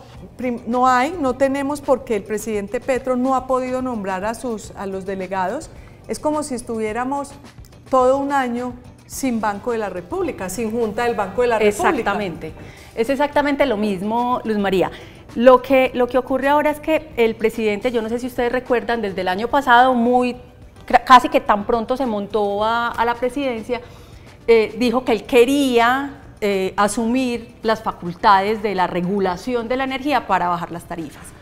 [0.67, 5.05] no hay, no tenemos porque el presidente Petro no ha podido nombrar a, sus, los
[5.05, 5.71] delegados,
[6.07, 7.33] es como si estuviéramos
[7.91, 8.75] todo un año
[9.07, 11.89] sin Banco de la República, sin Junta del Banco de la República.
[11.89, 12.53] Exactamente.
[12.95, 14.93] Es exactamente lo mismo, Luz María.
[15.35, 18.53] Lo que, lo que ocurre ahora es que el presidente, yo no sé si ustedes
[18.53, 20.37] recuerdan, desde el año pasado, muy
[20.99, 23.81] casi que tan pronto se montó a, la presidencia,
[24.47, 30.27] eh, dijo que él quería eh, asumir las facultades de la regulación de la energía
[30.27, 31.40] para bajar las tarifas.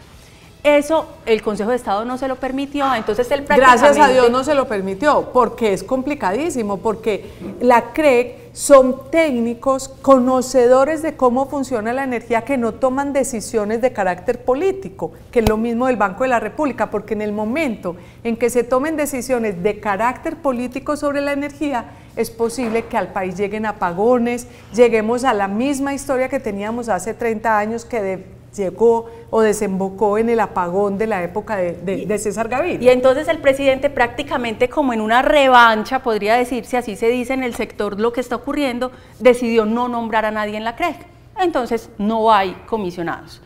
[0.65, 4.43] Eso el Consejo de Estado no se lo permitió, entonces él Gracias a Dios no
[4.45, 11.93] se lo permitió, porque es complicadísimo, porque la CREC son técnicos conocedores de cómo funciona
[11.93, 16.25] la energía que no toman decisiones de carácter político, que es lo mismo del Banco
[16.25, 17.95] de la República, porque en el momento
[18.25, 21.85] en que se tomen decisiones de carácter político sobre la energía,
[22.17, 27.15] es posible que al país lleguen apagones, lleguemos a la misma historia que teníamos hace
[27.15, 32.07] 30 años que de- llegó o desembocó en el apagón de la época de, de-
[32.07, 32.91] de César Gaviria.
[32.91, 37.43] Y entonces el presidente prácticamente como en una revancha, podría decirse, así se dice en
[37.43, 40.97] el sector lo que está ocurriendo, decidió no nombrar a nadie en la CREG.
[41.41, 43.41] Entonces no hay comisionados.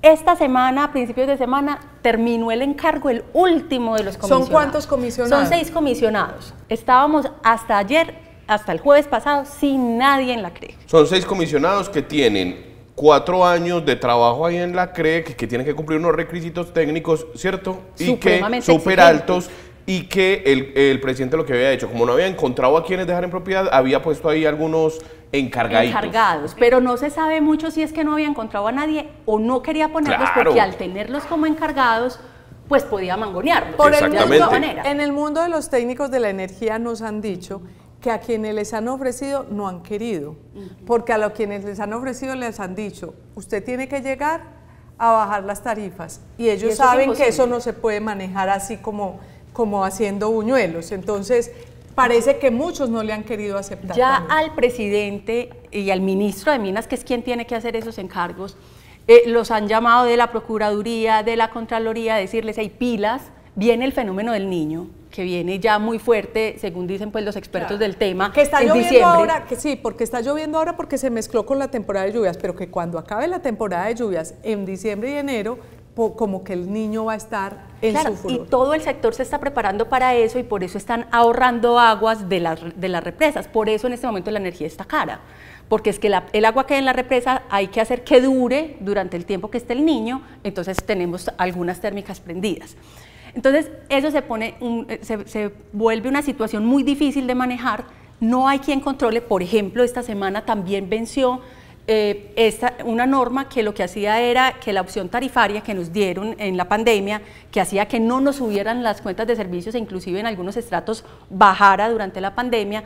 [0.00, 4.50] Esta semana, a principios de semana, terminó el encargo, el último de los ¿Son comisionados.
[4.50, 5.38] cuántos comisionados?
[5.38, 6.54] Son seis comisionados.
[6.68, 8.12] Estábamos hasta ayer,
[8.48, 10.74] hasta el jueves pasado, sin nadie en la CREG.
[10.86, 12.71] Son seis comisionados que tienen
[13.02, 17.26] cuatro años de trabajo ahí en la CRE, que, tienen que cumplir unos requisitos técnicos,
[17.34, 17.80] ¿cierto?
[17.98, 19.50] Y que súper altos
[19.84, 23.08] y que el, el presidente lo que había hecho, como no había encontrado a quienes
[23.08, 25.00] dejar en propiedad, había puesto ahí algunos
[25.32, 25.96] encargaditos.
[25.96, 29.40] encargados, pero no se sabe mucho si es que no había encontrado a nadie o
[29.40, 30.50] no quería ponerlos Claro.
[30.50, 32.20] porque al tenerlos como encargados,
[32.68, 33.74] pues podía mangonearlos.
[33.74, 34.88] Por el mundo, manera.
[34.88, 37.62] en el mundo de los técnicos de la energía nos han dicho
[38.02, 40.34] que a quienes les han ofrecido no han querido,
[40.86, 44.42] porque a los quienes les han ofrecido les han dicho, usted tiene que llegar
[44.98, 48.76] a bajar las tarifas y ellos es saben que eso no se puede manejar así
[48.76, 49.20] como,
[49.52, 51.52] como haciendo buñuelos, entonces
[51.94, 53.96] parece que muchos no le han querido aceptar.
[53.96, 54.38] Ya también.
[54.38, 58.56] al presidente y al ministro de Minas, que es quien tiene que hacer esos encargos,
[59.06, 63.22] eh, los han llamado de la Procuraduría, de la Contraloría, a decirles, hay pilas,
[63.54, 67.78] viene el fenómeno del niño, que viene ya muy fuerte, según dicen pues los expertos
[67.78, 69.10] del tema, Que está en lloviendo diciembre.
[69.18, 72.38] ahora, que sí, porque está lloviendo ahora porque se mezcló con la temporada de lluvias,
[72.38, 75.58] pero que cuando acabe la temporada de lluvias en diciembre y enero,
[75.94, 78.46] como que el niño va a estar en Claro, su y furor.
[78.48, 82.40] todo el sector se está preparando para eso y por eso están ahorrando aguas de
[82.40, 83.46] las, de las represas.
[83.46, 85.20] Por eso en este momento la energía está cara.
[85.68, 88.22] Porque es que la- el agua que hay en la represa hay que hacer que
[88.22, 92.74] dure durante el tiempo que esté el niño, entonces tenemos algunas térmicas prendidas.
[93.34, 94.54] Entonces, eso se, pone
[94.88, 97.84] eh, se, se vuelve una situación muy difícil de manejar,
[98.20, 101.40] no hay quien controle, por ejemplo, esta semana también venció
[101.88, 105.92] eh, esta, una norma que lo que hacía era que la opción tarifaria que nos
[105.92, 109.78] dieron en la pandemia, que hacía que no nos subieran las cuentas de servicios e
[109.78, 112.84] inclusive en algunos estratos bajara durante la pandemia,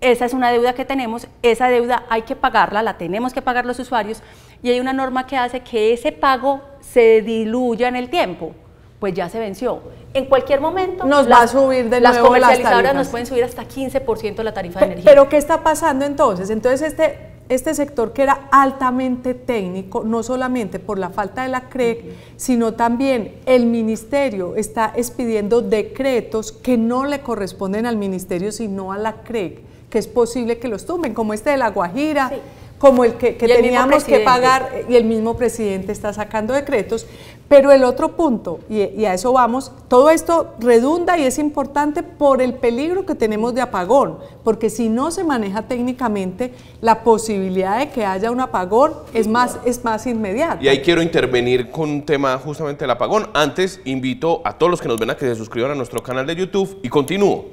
[0.00, 3.66] esa es una deuda que tenemos, esa deuda hay que pagarla, la tenemos que pagar
[3.66, 4.22] los usuarios.
[4.62, 8.54] Y hay una norma que hace que ese pago se diluya en el tiempo
[9.00, 9.80] pues ya se venció.
[10.14, 13.42] En cualquier momento nos va a subir de las nuevo comercializadoras las nos pueden subir
[13.42, 15.10] hasta 15% la tarifa de energía.
[15.10, 16.50] Pero ¿qué está pasando entonces?
[16.50, 21.68] Entonces este este sector que era altamente técnico, no solamente por la falta de la
[21.68, 22.04] CREC,
[22.36, 28.98] sino también el ministerio está expidiendo decretos que no le corresponden al ministerio, sino a
[28.98, 32.32] la CREC, que es posible que los tumben, como este de La Guajira.
[32.78, 37.06] como el que, teníamos que pagar y el mismo presidente está sacando decretos,
[37.50, 42.40] pero el otro punto, y, a eso vamos, todo esto redunda y es importante por
[42.40, 47.90] el peligro que tenemos de apagón, porque si no se maneja técnicamente, la posibilidad de
[47.90, 50.62] que haya un apagón es más, es más inmediata.
[50.62, 53.26] Y ahí quiero intervenir con un tema justamente del apagón.
[53.34, 56.28] Antes invito a todos los que nos ven a que se suscriban a nuestro canal
[56.28, 57.46] de YouTube y continúo.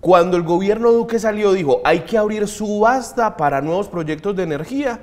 [0.00, 4.98] Cuando el gobierno Duque salió, dijo, hay que abrir subasta para nuevos proyectos de energía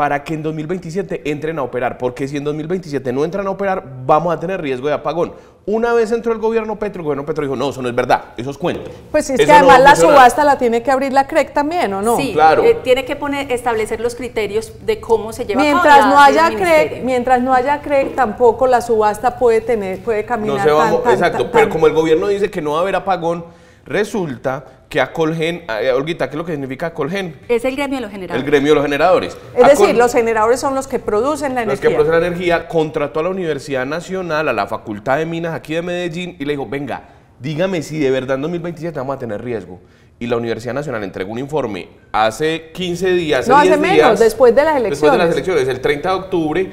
[0.00, 3.84] para que en 2027 entren a operar, porque si en 2027 no entran a operar,
[4.06, 5.34] vamos a tener riesgo de apagón.
[5.66, 8.24] Una vez entró el gobierno Petro, el gobierno Petro dijo, no, eso no es verdad,
[8.38, 8.90] eso es cuento.
[9.10, 12.16] Pues es que además la subasta la tiene que abrir la CREC también, ¿o no?
[12.16, 12.64] Sí, claro.
[12.64, 16.14] Eh, tiene que poner, establecer los criterios de cómo se lleva mientras a cabo.
[16.14, 21.02] No haya CREC, mientras no haya CREC, tampoco la subasta puede tener, puede caminar no
[21.02, 23.44] se Exacto, pero como el gobierno dice que no va a haber apagón,
[23.84, 27.36] resulta que a Colgen, eh, Olguita, ¿qué es lo que significa Colgen?
[27.48, 28.42] Es el gremio de los generadores.
[28.42, 29.38] El gremio de los generadores.
[29.56, 31.70] Es decir, los generadores son los que producen la energía.
[31.70, 35.54] Los que producen la energía, contrató a la Universidad Nacional, a la Facultad de Minas
[35.54, 37.04] aquí de Medellín y le dijo, venga,
[37.38, 39.78] dígame si de verdad en 2027 vamos a tener riesgo.
[40.18, 44.64] Y la Universidad Nacional entregó un informe hace 15 días, no, hace menos, después de
[44.64, 44.90] las elecciones.
[44.90, 46.70] Después de las elecciones, el 30 de octubre,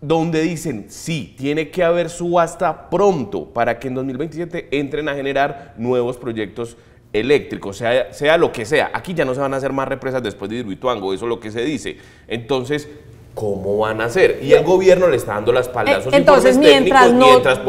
[0.00, 5.74] donde dicen, sí, tiene que haber subasta pronto para que en 2027 entren a generar
[5.76, 6.76] nuevos proyectos
[7.12, 8.90] eléctrico, sea, sea lo que sea.
[8.92, 11.40] Aquí ya no se van a hacer más represas después de Hidroituango, eso es lo
[11.40, 11.96] que se dice.
[12.26, 12.88] Entonces,
[13.34, 14.40] ¿cómo van a hacer?
[14.42, 17.60] Y el gobierno le está dando las espalda eh, Entonces, mientras no, mientras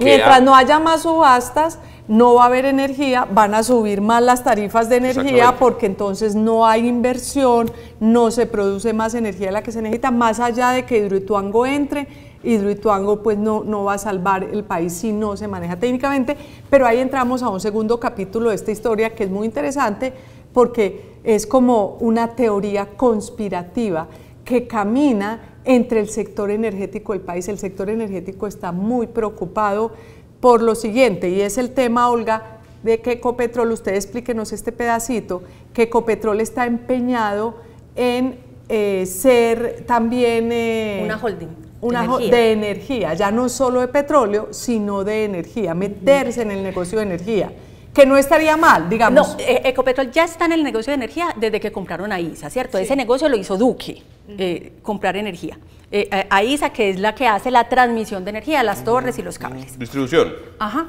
[0.00, 4.42] Mientras no haya más subastas, no va a haber energía, van a subir más las
[4.42, 9.62] tarifas de energía porque entonces no hay inversión, no se produce más energía de la
[9.62, 12.08] que se necesita, más allá de que Hidroituango entre
[12.42, 16.36] Hidroituango pues no, no va a salvar el país si no se maneja técnicamente,
[16.70, 20.12] pero ahí entramos a un segundo capítulo de esta historia que es muy interesante
[20.52, 24.08] porque es como una teoría conspirativa
[24.44, 27.48] que camina entre el sector energético del país.
[27.48, 29.92] El sector energético está muy preocupado
[30.40, 35.42] por lo siguiente, y es el tema, Olga, de que Ecopetrol, usted explíquenos este pedacito,
[35.74, 37.56] que Ecopetrol está empeñado
[37.96, 40.50] en eh, ser también...
[40.52, 46.42] Eh, una holding una de energía, ya no solo de petróleo, sino de energía, meterse
[46.42, 47.52] en el negocio de energía,
[47.94, 49.36] que no estaría mal, digamos.
[49.36, 52.50] No, eh, Ecopetrol ya está en el negocio de energía desde que compraron a ISA,
[52.50, 52.78] ¿cierto?
[52.78, 55.58] Ese negocio lo hizo Duque, eh, comprar energía.
[55.90, 59.22] Eh, a ISA, que es la que hace la transmisión de energía, las torres y
[59.22, 59.78] los cables.
[59.78, 60.34] Distribución.
[60.58, 60.86] Ajá.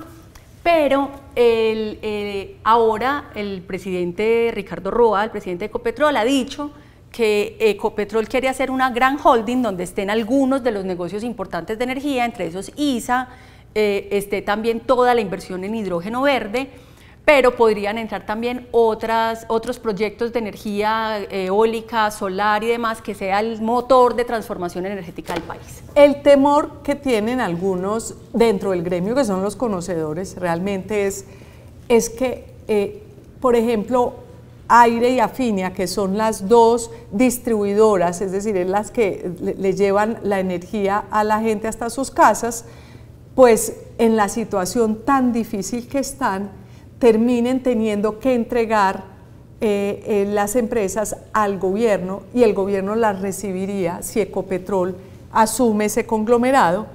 [0.62, 6.72] Pero el, ahora el presidente Ricardo Roa, el presidente de Ecopetrol, ha dicho
[7.20, 11.84] que Ecopetrol quiere hacer una gran holding donde estén algunos de los negocios importantes de
[11.84, 13.28] energía, entre esos ISA,
[13.76, 16.70] eh, esté también toda la inversión en hidrógeno verde,
[17.26, 23.42] pero podrían entrar también otras, otros proyectos de energía eólica, solar y demás, que sea
[23.42, 25.84] el motor de transformación energética del país.
[25.96, 31.26] El temor que tienen algunos dentro del gremio, que son los conocedores, realmente es,
[31.90, 33.04] es que, eh,
[33.42, 34.29] por ejemplo,
[34.70, 40.20] Aire y Afinia, que son las dos distribuidoras, es decir, es las que le, llevan
[40.24, 42.66] la energía a la gente hasta sus casas,
[43.34, 46.52] pues en la situación tan difícil que están,
[47.00, 49.06] terminen teniendo que entregar
[49.60, 54.96] eh, eh, las empresas al gobierno y el gobierno las recibiría si Ecopetrol
[55.32, 56.88] asume ese conglomerado.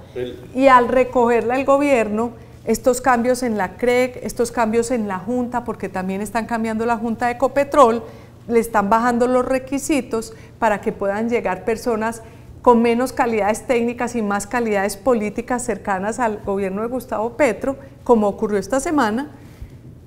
[0.53, 2.31] Y al recogerla el gobierno
[2.65, 6.97] estos cambios en la CREC, estos cambios en la Junta, porque también están cambiando la
[6.97, 8.03] Junta de Ecopetrol,
[8.47, 12.21] le están bajando los requisitos para que puedan llegar personas
[12.61, 18.27] con menos calidades técnicas y más calidades políticas cercanas al gobierno de Gustavo Petro, como
[18.27, 19.31] ocurrió esta semana,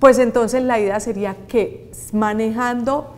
[0.01, 3.15] pues entonces la idea sería que manejando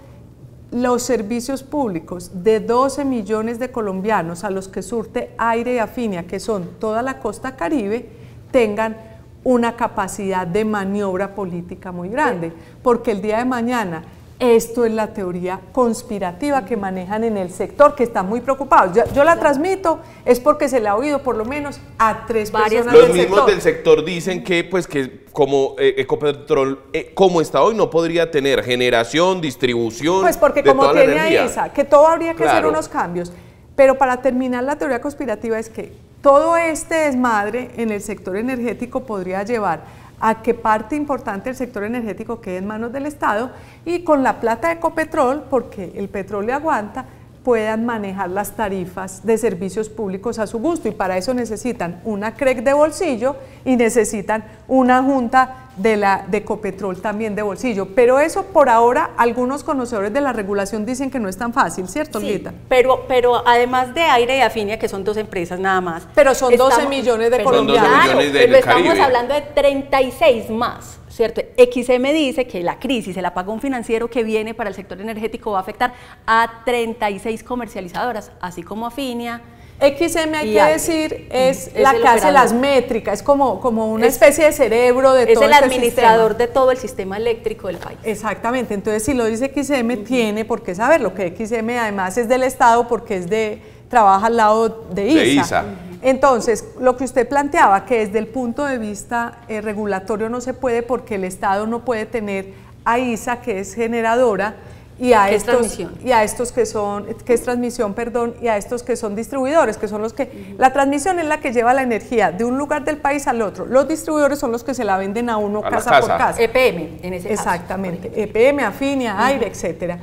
[0.70, 6.26] los servicios públicos de 12 millones de colombianos a los que surte aire y afinia,
[6.26, 8.08] que son toda la costa caribe,
[8.52, 8.96] tengan
[9.44, 14.02] una capacidad de maniobra política muy grande, porque el día de mañana
[14.40, 18.98] esto es la teoría conspirativa que manejan en el sector, que están muy preocupados.
[19.14, 22.84] Yo, la transmito, es porque se la ha oído por lo menos a tres Varias
[22.84, 27.62] personas Los mismos del sector dicen que, pues, que como eh, Ecopetrol, eh, como está
[27.62, 30.22] hoy, no podría tener generación, distribución.
[30.22, 33.30] Pues porque como tiene a esa, que todo habría que hacer unos cambios.
[33.76, 39.04] Pero para terminar, la teoría conspirativa es que todo este desmadre en el sector energético
[39.04, 39.80] podría llevar
[40.20, 43.50] a que parte importante del sector energético quede en manos del Estado
[43.86, 47.06] y con la plata de Ecopetrol, porque el petróleo aguanta,
[47.42, 50.88] puedan manejar las tarifas de servicios públicos a su gusto.
[50.88, 56.38] Y para eso necesitan una CREC de bolsillo y necesitan una junta de la de
[56.38, 57.88] Ecopetrol también de bolsillo.
[57.94, 61.88] Pero eso por ahora algunos conocedores de la regulación dicen que no es tan fácil,
[61.88, 66.06] ¿cierto, sí, Pero, pero además de Aire y Afinia, que son dos empresas nada más.
[66.14, 67.90] Pero son 12 millones de colombianos.
[68.32, 70.98] pero estamos hablando de 36 más.
[71.08, 71.42] ¿Cierto?
[71.58, 75.58] XM dice que la crisis, el apagón financiero que viene para el sector energético va
[75.58, 75.92] a afectar
[76.24, 79.42] a 36 comercializadoras, así como Afinia,
[79.80, 84.44] XM hay que decir es, la que hace las métricas, es como, como una especie
[84.44, 87.98] de cerebro de todo Es el este administrador de todo el sistema eléctrico del país.
[88.02, 92.42] Exactamente, entonces si lo dice XM tiene por qué saberlo, que XM además es del
[92.42, 95.64] Estado porque es de trabaja al lado de ISA.
[96.02, 100.54] Entonces, lo que usted planteaba, que desde el punto de vista eh, regulatorio no se
[100.54, 102.54] puede porque el Estado no puede tener
[102.84, 104.54] a ISA, que es generadora,
[105.00, 108.82] y a estos y a estos que son que es transmisión perdón y a estos
[108.82, 112.30] que son distribuidores que son los que la transmisión es la que lleva la energía
[112.30, 113.64] de un lugar del país al otro.
[113.64, 116.42] Los distribuidores son los que se la venden a uno casa, por casa.
[116.42, 118.12] EPM en ese exactamente.
[118.14, 119.98] EPM Afinia Aire etcétera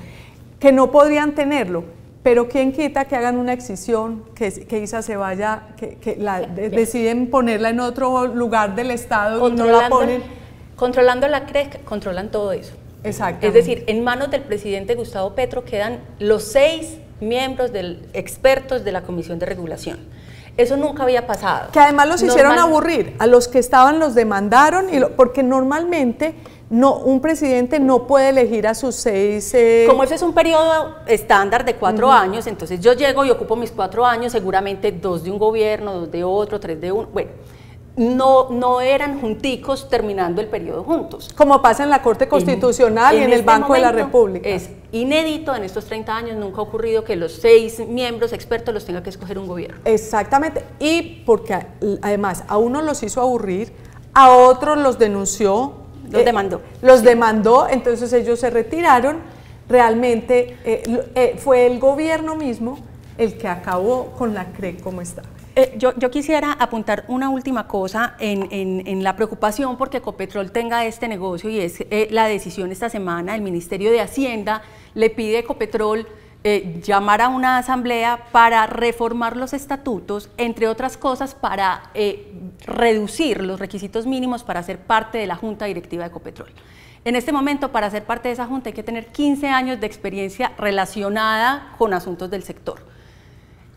[0.59, 1.83] que no podrían tenerlo.
[2.23, 7.29] Pero quién quita que hagan una excisión que, que ISA se vaya que, la, deciden
[7.29, 10.23] ponerla en otro lugar del estado y no la ponen
[10.75, 12.73] controlando la CREC controlan todo eso
[13.07, 18.91] es decir, en manos del presidente Gustavo Petro quedan los seis miembros del, expertos de
[18.91, 19.99] la Comisión de Regulación.
[20.57, 21.71] Eso nunca había pasado.
[21.71, 23.15] Que además los hicieron aburrir.
[23.19, 26.33] A los que estaban los demandaron, y porque normalmente
[26.69, 29.53] no, un presidente no puede elegir a sus seis...
[29.53, 33.55] Eh, Como ese es un periodo estándar de cuatro años, entonces yo llego y ocupo
[33.55, 37.07] mis cuatro años, seguramente dos de un gobierno, dos de otro, tres de uno.
[37.13, 37.29] Bueno,
[37.97, 41.29] no, no eran junticos terminando el periodo juntos.
[41.35, 44.47] Como pasa en la Corte Constitucional y en el este Banco de la República.
[44.47, 48.85] Es inédito en estos 30 años, nunca ha ocurrido que los seis miembros expertos los
[48.85, 49.79] tenga que escoger un gobierno.
[49.83, 51.57] Exactamente, y porque
[52.03, 53.73] además a unos los hizo aburrir,
[54.13, 55.73] a otros los denunció.
[56.11, 56.61] Los eh, demandó.
[56.83, 59.17] Los demandó, entonces ellos se retiraron.
[59.67, 62.77] Realmente eh, eh, fue el gobierno mismo
[63.17, 65.23] el que acabó con la CRE como está.
[65.59, 71.49] Eh, yo, quisiera apuntar una última cosa en, la preocupación porque Ecopetrol tenga este negocio
[71.49, 73.33] y es eh, la decisión esta semana.
[73.33, 74.61] El Ministerio de Hacienda
[74.93, 76.07] le pide a Ecopetrol
[76.43, 81.89] eh, llamar a una asamblea para reformar los estatutos, entre otras cosas, para
[82.67, 86.51] reducir los requisitos mínimos para ser parte de la Junta Directiva de Ecopetrol.
[87.03, 89.87] En este momento, para ser parte de esa Junta hay que tener 15 años de
[89.87, 92.95] experiencia relacionada con asuntos del sector.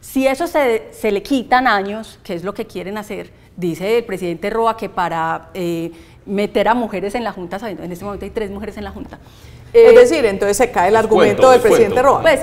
[0.00, 4.48] Si eso se, le quitan años, que es lo que quieren hacer, dice el presidente
[4.50, 5.92] Roa que para eh,
[6.24, 8.90] meter a mujeres en la Junta, sabiendo en este momento hay tres mujeres en la
[8.90, 9.18] Junta.
[9.72, 12.22] es eh, decir, entonces se cae el argumento del presidente Roa.
[12.22, 12.40] Pues,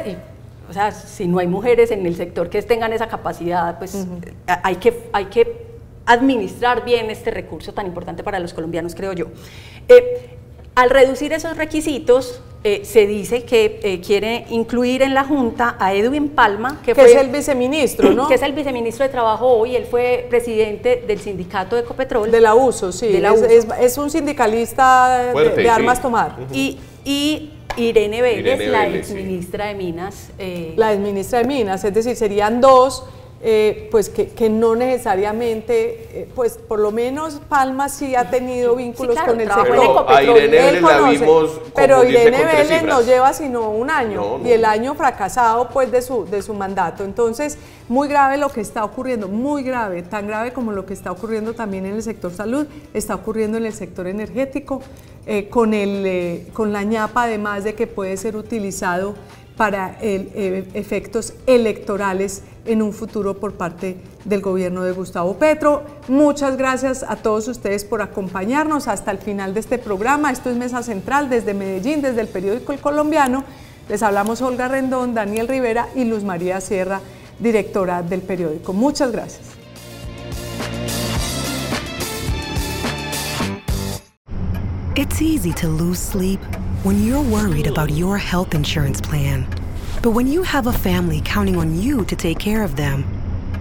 [0.70, 4.06] o sea, si no hay mujeres en el sector que tengan esa capacidad, pues
[4.64, 5.66] hay, que, hay que
[6.06, 9.28] administrar bien este recurso tan importante para los colombianos, creo yo.
[9.88, 10.38] Eh,
[10.76, 15.94] al reducir esos requisitos, eh, se dice que eh, quiere incluir en la Junta a
[15.94, 18.28] Edwin Palma, que, es el viceministro, ¿no?
[18.28, 22.30] Que es el viceministro de Trabajo hoy, él fue presidente del sindicato de Ecopetrol.
[22.30, 23.08] De la USO, sí,
[23.80, 26.36] Es, un sindicalista de, armas tomar.
[26.52, 30.32] Y, y Irene Vélez, la exministra de Minas.
[30.38, 33.06] Eh, la exministra de Minas, es decir, serían dos
[33.50, 39.18] eh, pues que, no necesariamente, eh, pues por lo menos Palma sí ha tenido vínculos
[39.26, 40.06] con el sector.
[40.10, 44.66] A Irene Vélez la vimos pero Irene Vélez no lleva sino un año y el
[44.66, 47.06] año fracasado pues de su, de su mandato.
[47.06, 51.14] Entonces, muy grave lo que está ocurriendo, muy grave, tan grave como lo que está
[51.14, 54.82] ocurriendo también en el sector salud, está ocurriendo en el sector energético,
[55.26, 59.16] eh, con, el, con la ñapa además de que puede ser utilizado
[59.56, 65.84] para efectos electorales en un futuro por parte del gobierno de Gustavo Petro.
[66.08, 70.32] Muchas gracias a todos ustedes por acompañarnos hasta el final de este programa.
[70.32, 73.44] Esto es Mesa Central desde Medellín, desde el periódico El Colombiano.
[73.90, 77.00] Les hablamos Olga Rendón, Daniel Rivera y Luz María Sierra,
[77.40, 78.74] directora del periódico.
[78.74, 79.58] Muchas gracias.
[88.54, 89.57] Insurance.
[90.02, 93.04] But when you have a family counting on you to take care of them,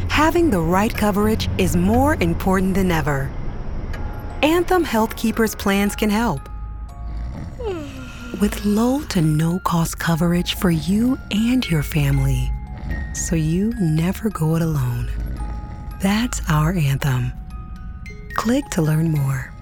[0.09, 3.30] having the right coverage is more important than ever.
[4.43, 6.49] Anthem Health Keepers plans can help.
[8.41, 12.53] With low to no cost coverage for you and your family,
[13.14, 15.11] so you never go it alone.
[16.03, 17.32] That's our anthem.
[18.34, 19.56] Click to learn more.